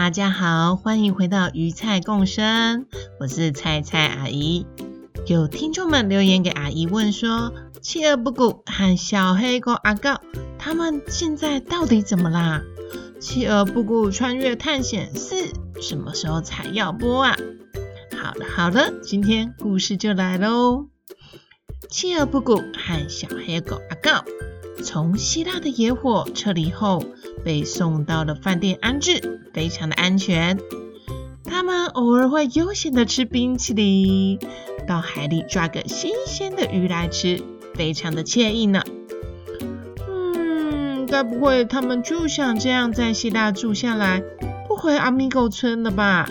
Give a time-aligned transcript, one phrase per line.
[0.00, 2.86] 大家好，欢迎回到鱼菜共生，
[3.18, 4.64] 我是菜菜阿姨。
[5.26, 10.20] 有听众们留言给阿姨问说：“企鹅布谷和小黑狗阿告，
[10.56, 12.62] 他们现在到底怎么啦？”
[13.20, 15.34] 企鹅布谷穿越探险四
[15.82, 17.36] 什么时候才要播啊？
[18.16, 20.86] 好了好了，今天故事就来喽。
[21.90, 24.24] 企鹅布谷和小黑狗阿告
[24.82, 27.02] 从希腊的野火撤离后，
[27.44, 30.58] 被送到了饭店安置，非常的安全。
[31.44, 34.38] 他们偶尔会悠闲的吃冰淇淋，
[34.86, 37.42] 到海里抓个新鲜的鱼来吃，
[37.74, 38.82] 非常的惬意呢。
[40.08, 44.22] 嗯，该不会他们就想这样在希腊住下来，
[44.68, 46.30] 不回阿米狗村了吧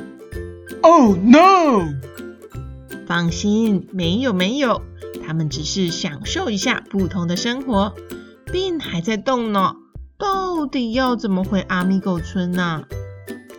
[0.81, 1.87] ？Oh no！
[3.07, 4.81] 放心，没有没有，
[5.25, 7.93] 他们只是享受一下不同的生活，
[8.51, 9.75] 并还在动呢。
[10.17, 12.83] 到底要怎么回阿米狗村呢？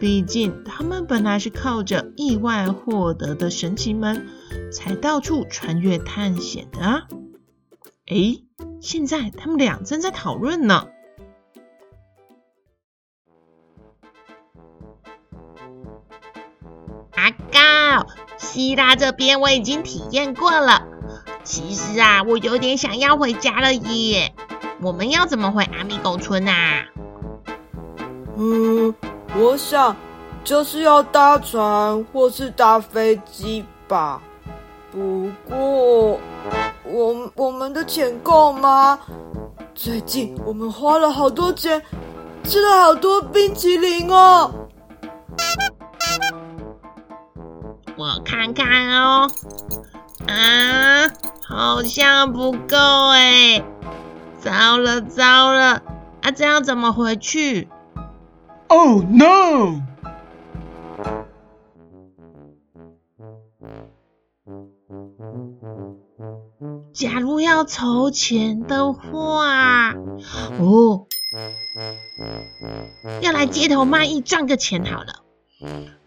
[0.00, 4.28] 毕竟他们本来是靠着意外获得的神奇门，
[4.72, 7.08] 才到处穿越探险的啊！
[8.06, 8.44] 诶，
[8.80, 10.86] 现在他们俩正在讨论呢。
[17.14, 18.06] 阿高
[18.38, 20.86] 希腊这边我已经体验过了，
[21.42, 24.32] 其实啊，我有点想要回家了耶。
[24.80, 26.84] 我们要怎么回阿米狗村啊？
[28.36, 28.94] 嗯，
[29.36, 29.96] 我想
[30.44, 34.22] 就是要搭船或是搭飞机吧。
[34.92, 36.20] 不过，
[36.84, 38.98] 我我们的钱够吗？
[39.74, 41.82] 最近我们花了好多钱，
[42.44, 44.50] 吃了好多冰淇淋哦。
[47.96, 48.66] 我看看
[49.02, 49.28] 哦，
[50.28, 51.10] 啊，
[51.44, 52.76] 好像不够
[53.10, 53.62] 哎！
[54.48, 55.82] 糟了糟了，
[56.22, 57.68] 啊，这样怎么回去
[58.68, 59.82] ？Oh no！
[66.94, 69.92] 假如要筹钱的话，
[70.58, 71.06] 哦，
[73.20, 75.24] 要来街头卖艺赚个钱好了。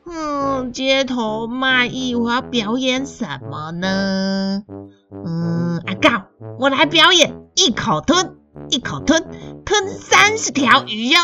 [0.08, 4.64] 嗯，街头卖艺，我要表演什么呢？
[5.12, 6.24] 嗯，阿告，
[6.58, 8.36] 我来表演一口吞，
[8.70, 9.26] 一口吞，
[9.66, 11.20] 吞三十条鱼哟。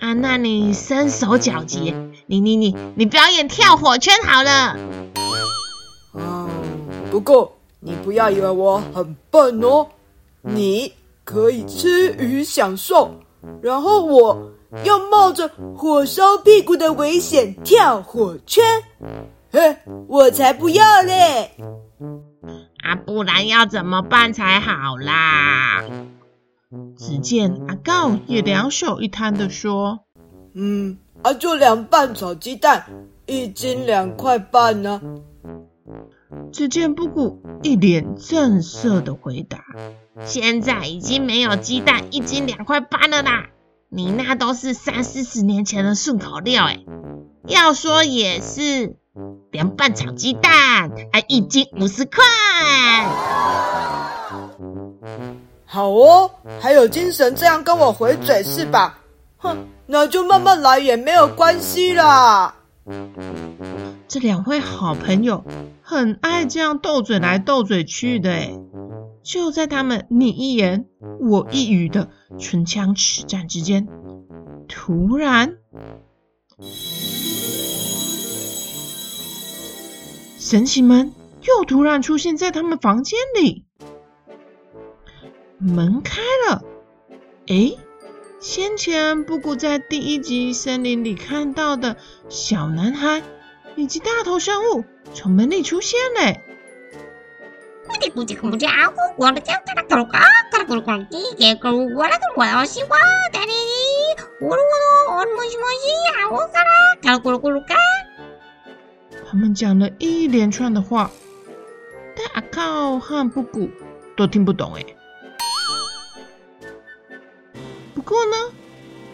[0.00, 1.94] 啊，那你身手矫捷，
[2.26, 4.76] 你你你你表演跳火圈好了。
[6.14, 6.48] 嗯，
[7.10, 9.86] 不过你不要以为我很笨哦，
[10.42, 10.92] 你
[11.24, 13.10] 可以吃鱼享受，
[13.62, 14.52] 然后我。
[14.84, 18.62] 要冒着火烧屁股的危险跳火圈，
[19.56, 21.50] 嘿，我才不要嘞！
[22.82, 25.82] 啊，不然要怎么办才好啦？
[26.98, 30.00] 只见阿告也两手一摊的说
[30.52, 32.84] ：“嗯，啊，就凉拌炒鸡蛋，
[33.24, 35.00] 一斤两块半呢。”
[36.52, 39.64] 只见布谷一脸正色的回答
[40.26, 43.46] ：“现在已经没有鸡蛋一斤两块半了啦。”
[43.88, 46.80] 你那都是三四十年前的顺口溜哎，
[47.46, 48.96] 要说也是，
[49.50, 52.22] 凉拌炒鸡蛋，还一斤五十块。
[55.64, 56.30] 好哦，
[56.60, 58.98] 还有精神这样跟我回嘴是吧？
[59.38, 62.54] 哼，那就慢慢来也没有关系啦。
[64.08, 65.44] 这两位好朋友
[65.82, 68.50] 很爱这样斗嘴来斗嘴去的哎。
[69.22, 70.86] 就在他们你一言
[71.20, 72.08] 我一语的
[72.38, 73.88] 唇枪齿战之间，
[74.68, 75.56] 突然，
[80.48, 81.12] 神奇门
[81.42, 83.64] 又突然出现在他们房间里。
[85.58, 86.62] 门开了，
[87.48, 87.76] 诶，
[88.38, 91.96] 先前布谷在第一集森林里看到的
[92.28, 93.24] 小男孩
[93.74, 96.38] 以及大头生物从门里出现了。
[109.36, 111.10] 们讲了一连串的话，
[112.16, 113.70] 但阿告和布谷
[114.16, 114.84] 都听不懂哎。
[117.94, 118.36] 不过呢，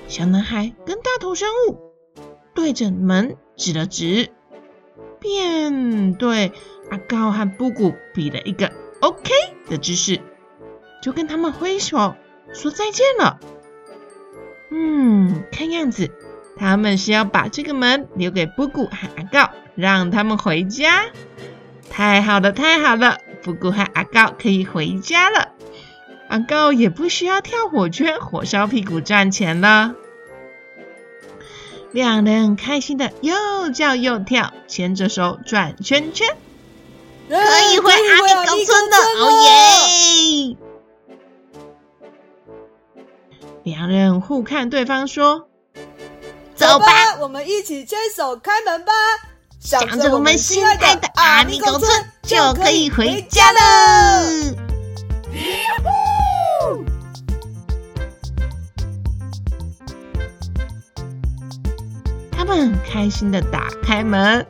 [0.09, 1.93] 小男孩跟大头生物
[2.55, 4.31] 对着门指了指，
[5.19, 6.53] 便对
[6.91, 8.71] 阿高和布谷比了一个
[9.01, 9.31] OK
[9.69, 10.21] 的姿势，
[11.03, 12.15] 就跟他们挥手
[12.53, 13.41] 说再见了。
[14.71, 16.11] 嗯，看样子
[16.57, 21.07] 他们是要把这个门留给布谷和阿高，让他们回家。
[21.91, 25.49] 太好了，太好了，布谷和阿高可以回家了。
[26.29, 29.95] 阿高也不需要跳火圈、火烧屁股赚钱了。
[31.91, 36.27] 两人开心的又叫又跳，牵着手转圈圈，
[37.29, 40.57] 可以回阿米狗村了，哦耶！
[43.63, 45.49] 两人互看对方说
[46.63, 48.93] ：“走吧，我们一起牵手开门吧。”
[49.59, 53.61] 想着我们心爱的阿米狗村，就可以回家了。
[62.31, 64.45] 他们开心的打开门，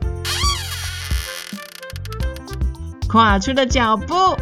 [3.07, 4.35] 跨出了脚步，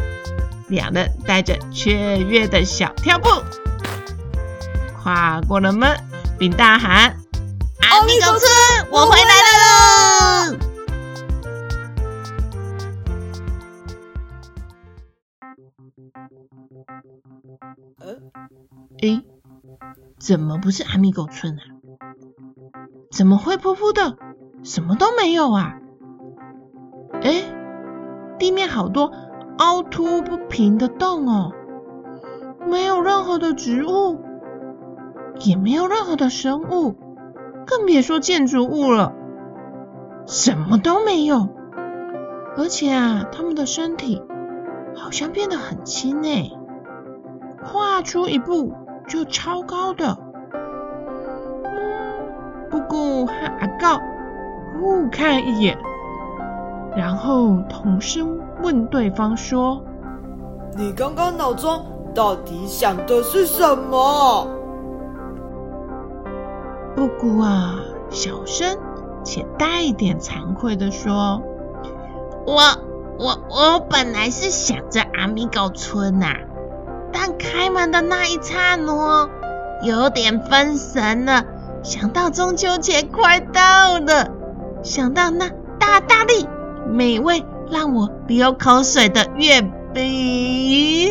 [0.68, 3.28] 两人带着雀跃的小跳步，
[5.02, 5.94] 跨过了门，
[6.38, 7.14] 并大喊
[7.90, 8.50] ：“阿米狗村，
[8.90, 10.58] 我回来了！”
[19.02, 19.22] 诶，
[20.18, 21.62] 怎么不是阿米狗村啊？
[23.10, 24.16] 怎么灰扑扑的，
[24.62, 25.78] 什么都没有啊？
[27.22, 27.44] 诶，
[28.38, 29.12] 地面好多
[29.58, 31.52] 凹凸不平的洞哦，
[32.66, 34.20] 没有任何的植物，
[35.40, 36.96] 也没有任何的生物，
[37.74, 39.14] 更别说建筑物了，
[40.26, 41.48] 什么都没有。
[42.58, 44.22] 而且啊，他们的身体
[44.94, 46.52] 好像变得很轻诶，
[47.64, 48.74] 跨出一步
[49.08, 50.18] 就超高的。
[51.64, 53.98] 嗯布谷和阿告
[54.78, 55.78] 互看一眼，
[56.94, 59.82] 然后同声问对方说
[60.76, 61.82] ：“你刚刚脑中
[62.14, 64.46] 到底想的是什么？”
[67.02, 68.78] 姑姑啊，小声
[69.24, 71.42] 且带一点惭愧的说
[72.46, 72.54] ：“我、
[73.18, 76.38] 我、我本来是想着阿米狗村呐、啊，
[77.12, 79.28] 但开门的那一刹那，
[79.82, 81.44] 有点分神了。”
[81.82, 84.30] 想到中秋节快到了，
[84.84, 85.50] 想到那
[85.80, 86.46] 大大力、
[86.86, 89.60] 美味让我流口水的月
[89.92, 91.10] 饼。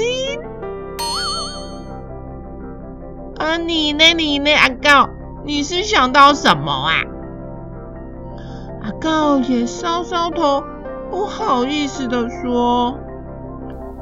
[3.38, 4.14] 啊，你呢？
[4.14, 4.54] 你呢？
[4.54, 5.10] 阿告，
[5.44, 6.94] 你是想到什么啊？
[8.84, 10.64] 阿告也搔搔头，
[11.10, 12.96] 不好意思的说：“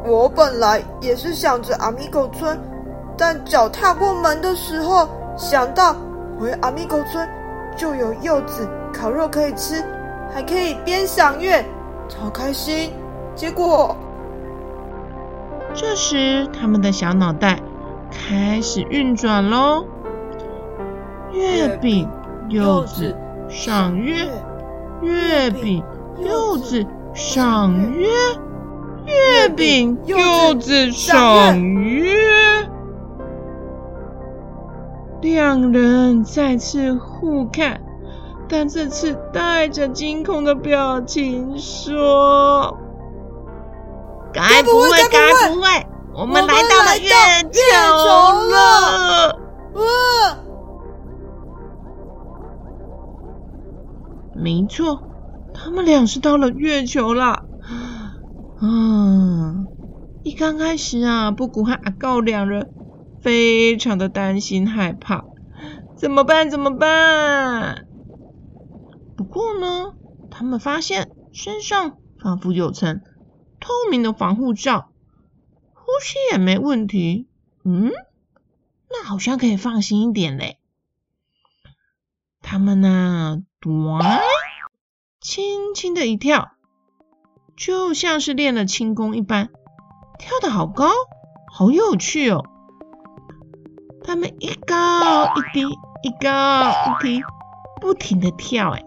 [0.06, 2.60] 我本来也是想着阿米狗村，
[3.18, 5.08] 但脚踏过门的时候，
[5.38, 5.96] 想到。”
[6.40, 7.28] 回阿米狗村
[7.76, 9.84] 就有柚子、烤肉可以吃，
[10.34, 11.66] 还可以边赏月，
[12.08, 12.94] 超开心。
[13.36, 13.94] 结果，
[15.74, 17.60] 这时他们的小脑袋
[18.10, 19.86] 开始运转喽。
[21.32, 22.10] 月饼、
[22.50, 23.16] 柚子、
[23.48, 24.30] 赏月，
[25.02, 25.84] 月饼、
[26.24, 28.08] 柚子、赏月，
[29.06, 32.18] 月饼、柚子、赏月。
[35.22, 37.82] 两人再次互看，
[38.48, 42.78] 但这次带着惊恐的表情说
[44.34, 47.10] ：“该不会，该不会，我们来到了月
[47.52, 47.60] 球
[48.50, 49.38] 了！”！
[54.40, 55.06] 没错，
[55.54, 57.48] 他们俩是到了月球了。
[58.62, 59.70] 嗯，
[60.22, 62.72] 一刚开始啊，布谷和阿告两人。
[63.22, 65.26] 非常的担心害怕，
[65.94, 66.50] 怎么办？
[66.50, 67.86] 怎么办？
[69.14, 69.96] 不过呢，
[70.30, 73.02] 他们发现身上仿佛有层
[73.60, 74.94] 透明的防护罩，
[75.74, 77.28] 呼吸也没问题。
[77.66, 77.92] 嗯，
[78.90, 80.58] 那好像可以放心一点嘞。
[82.42, 84.00] 他们呢，咚，
[85.22, 86.52] 轻轻的一跳，
[87.58, 89.50] 就像是练了轻功一般，
[90.18, 90.90] 跳得好高，
[91.52, 92.46] 好有趣哦。
[94.02, 95.62] 他们一高一低，
[96.04, 97.22] 一高一低，
[97.82, 98.72] 不停的跳。
[98.72, 98.84] 哎，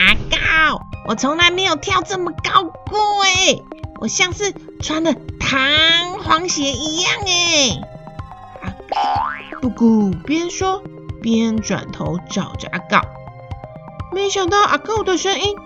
[0.00, 3.60] 阿告，我从来没有跳这么高过哎，
[4.00, 7.82] 我像是穿了弹簧鞋一样哎。
[8.62, 10.82] 阿告，布谷边说
[11.20, 13.02] 边转头找着阿告，
[14.12, 15.56] 没想到阿狗的声音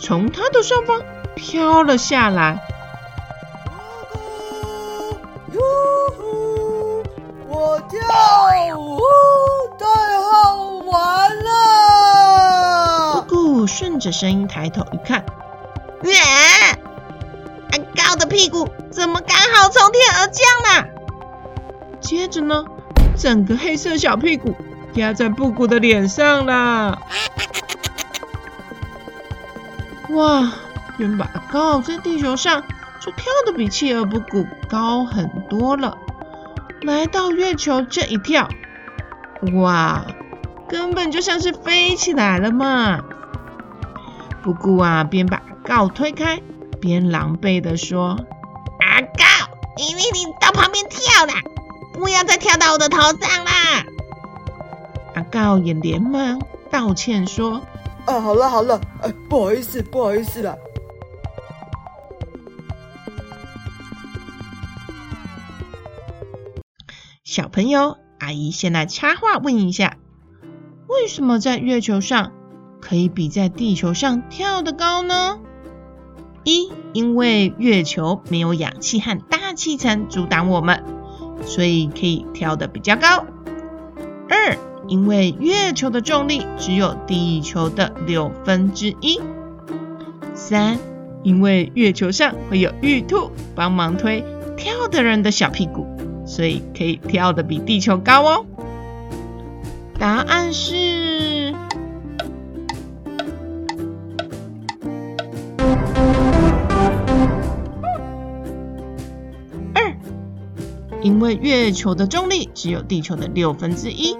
[0.00, 1.02] 从他的上方
[1.34, 2.58] 飘了下来。
[7.90, 8.00] 跳
[8.78, 9.00] 舞
[9.78, 9.86] 太
[10.20, 13.26] 好玩了！
[14.00, 15.24] 着声音抬头一看，
[16.02, 16.10] 哇！
[17.72, 20.84] 阿高的屁股怎么刚好从天而降呢？
[22.00, 22.64] 接着呢，
[23.16, 24.54] 整个黑色小屁股
[24.94, 26.98] 压在布谷的脸上啦！
[30.14, 30.52] 哇！
[30.96, 32.62] 原本阿高在地球上
[33.00, 35.98] 就跳得比企鹅布谷高很多了，
[36.82, 38.48] 来到月球这一跳，
[39.54, 40.04] 哇，
[40.68, 43.00] 根本就像是飞起来了嘛！
[44.42, 46.40] 布谷啊，边把阿高推开，
[46.80, 48.16] 边狼狈地说
[48.78, 51.34] ：“阿高，你你你到旁边跳啦，
[51.92, 53.84] 不要再跳到我的头上啦！”
[55.16, 56.40] 阿高也连忙
[56.70, 57.62] 道歉说
[58.06, 60.56] ：“啊，好了好了，哎，不好意思不好意思啦。”
[67.24, 69.96] 小朋友，阿姨先来插话问一下：
[70.86, 72.32] 为什么在月球上
[72.80, 75.40] 可以比在地球上跳得高呢？
[76.44, 80.84] 一，因为月球没有氧气和大气层阻挡我们，
[81.44, 83.24] 所以可以跳得比较高。
[84.28, 84.56] 二，
[84.88, 89.20] 因为月球的重力只有地球的六分之一。
[90.34, 90.78] 三，
[91.22, 94.24] 因为月球上会有玉兔帮忙推
[94.56, 95.86] 跳的人的小屁股。
[96.26, 98.46] 所以可以跳得比地球高哦。
[99.98, 101.54] 答案是
[109.74, 109.94] 二，
[111.02, 114.16] 因为月球的重力只有地球的六分之一，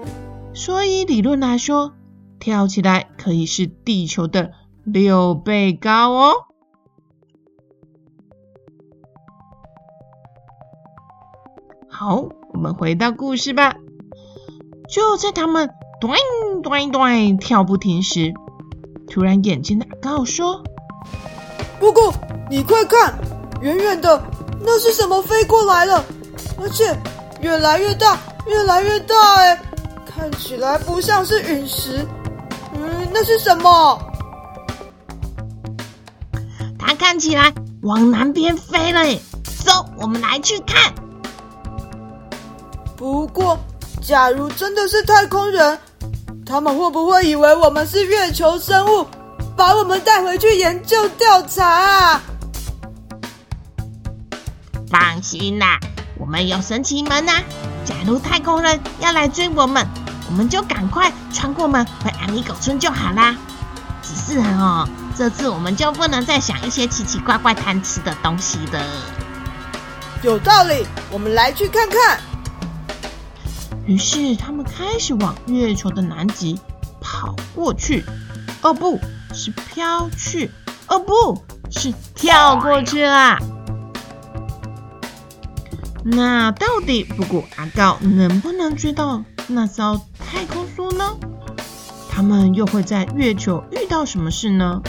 [0.55, 1.91] 所以理论来说，
[2.39, 4.53] 跳起来可以是地球的
[4.85, 6.33] 六倍高哦。
[11.89, 13.75] 好，我们回到故事吧。
[14.89, 15.69] 就在他们
[15.99, 16.13] 咚
[16.63, 18.33] 咚咚跳不停时，
[19.09, 20.63] 突然眼睛的阿高说
[21.81, 22.13] ：“姑姑，
[22.49, 23.13] 你快看，
[23.61, 24.23] 远远的
[24.61, 26.03] 那是什么飞过来了？
[26.57, 26.97] 而且
[27.41, 29.35] 越来越大，越来越大！
[29.37, 29.61] 哎，
[30.15, 32.07] 看起来不像是陨石。
[32.73, 33.99] 嗯，那是什么？
[36.79, 39.01] 它看起来往南边飞了。
[39.01, 39.19] 哎，
[39.63, 40.93] 走，我们来去看。”
[42.95, 43.59] 不过，
[44.01, 45.77] 假如真的是太空人，
[46.45, 49.05] 他们会不会以为我们是月球生物，
[49.57, 52.21] 把我们带回去研究调查啊？
[54.89, 55.77] 放心啦，
[56.17, 57.33] 我们有神奇门呐。
[57.83, 60.04] 假如太空人要来追我们，我
[60.35, 63.35] 们就赶快穿过门回阿米狗村就好啦。
[64.03, 64.87] 只是哦，
[65.17, 68.85] 这次我们就不能再想一些奇奇怪怪贪吃的东西了。
[70.21, 72.19] 有道理，我们来去看看。
[73.85, 76.59] 于是他们开始往月球的南极
[76.99, 78.03] 跑过去，
[78.61, 78.99] 哦，不
[79.33, 80.51] 是飘去，
[80.87, 83.39] 哦，不是跳过去啦。
[86.03, 91.17] 那到底布谷阿高能不能追到那艘太空梭呢？
[92.09, 94.81] 他们又会在月球遇到什么事呢？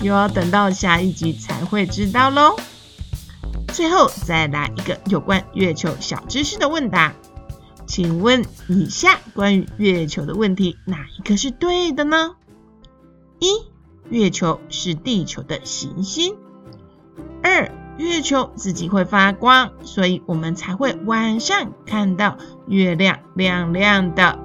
[0.00, 2.56] 又要等到下一集才会知道喽。
[3.68, 7.14] 最后再来一个有关月球小知识的问答。
[7.86, 12.36] 请问以下关于月球的问题，哪一个是对的呢？
[13.40, 13.48] 一、
[14.08, 16.36] 月球是地球的行星。
[17.42, 24.38] 二、月球自己会发光，所以我们才会晚上看到月亮亮亮的。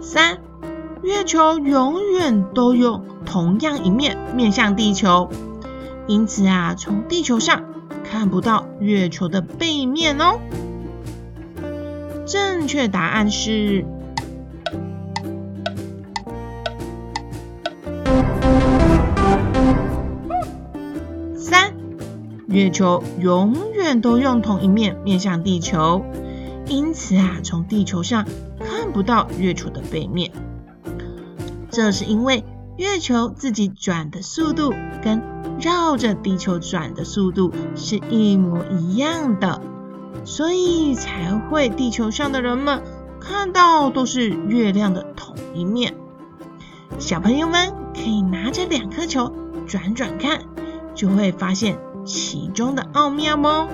[0.00, 0.38] 三、
[1.02, 5.28] 月球永远都有同样一面面向地球，
[6.06, 7.64] 因此啊，从地球上
[8.04, 10.38] 看不到月球的背面哦。
[12.24, 13.84] 正确答案是
[22.56, 26.02] 月球永远都用同一面面向地球，
[26.66, 28.24] 因此啊，从地球上
[28.58, 30.32] 看不到月球的背面。
[31.68, 32.44] 这是因为
[32.78, 34.72] 月球自己转的速度
[35.04, 35.22] 跟
[35.60, 39.60] 绕着地球转的速度是一模一样的。
[40.24, 42.82] 所以才会地球上的人们
[43.20, 45.94] 看到都是月亮的同一面。
[46.98, 49.30] 小朋友们可以拿着两颗球
[49.66, 50.40] 转转看，
[50.94, 53.68] 就会发现其中的奥妙哦。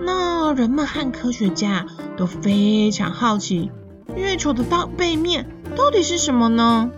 [0.00, 1.86] 那人们和科学家
[2.16, 3.70] 都非常好奇，
[4.16, 6.90] 月球的到背面到底是什么呢？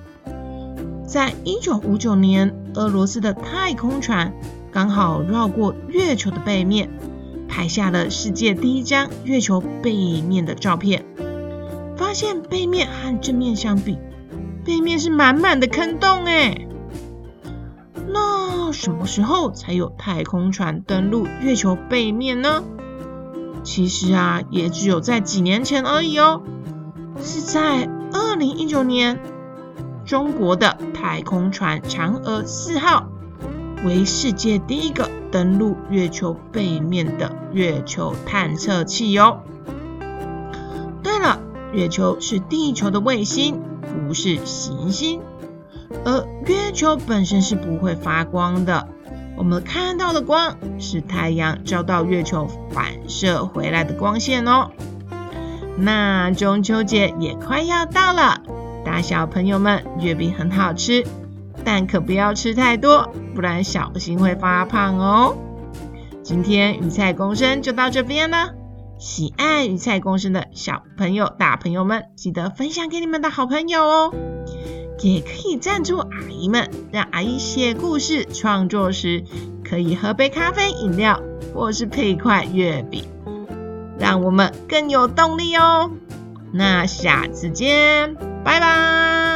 [1.07, 4.33] 在一九五九年，俄罗斯的太空船
[4.73, 6.89] 刚好绕过月球的背面。
[7.47, 11.05] 拍下了世界第一张月球背面的照片，
[11.97, 13.97] 发现背面和正面相比，
[14.65, 16.67] 背面是满满的坑洞诶。
[18.75, 22.63] 什么时候才有太空船登陆月球背面呢？
[23.63, 26.43] 其实啊，也只有在几年前而已哦，
[27.23, 29.21] 是在二零一九年，
[30.05, 33.09] 中国的太空船嫦娥四号
[33.85, 39.41] 为世界第一个登陆月球背面的月球探测器哦。
[41.03, 41.39] 对了，
[41.73, 43.63] 月球是地球的卫星，
[44.07, 45.21] 不是行星，
[46.05, 48.89] 而月球本身是不会发光的。
[49.37, 54.71] 我们看到的光是太阳照到月球反射回来的光线哦。
[55.77, 58.41] 那中秋节也快要到了，
[58.85, 61.05] 大小朋友们，月饼很好吃，
[61.65, 65.37] 但可不要吃太多，不然小心会发胖哦。
[66.23, 68.53] 今天鱼菜共生就到这边了，
[69.01, 74.15] 喜爱鱼菜共生的小朋友、大朋友们，记得分享给你们的好朋友哦。
[75.01, 79.25] 也可以赞助阿姨们，让阿姨写故事创作时
[79.63, 81.21] 可以喝杯咖啡饮料，
[81.53, 83.05] 或是配一块月饼，
[83.99, 85.91] 让我们更有动力哦。
[86.53, 89.34] 那下次见，拜拜。